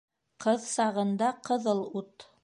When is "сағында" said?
0.69-1.29